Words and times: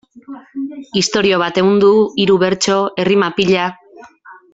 Istorio 1.01 1.37
bat 1.43 1.59
ehundu, 1.63 1.91
hiru 2.23 2.37
bertso, 2.45 2.79
errima 3.05 3.29
pila... 3.41 3.69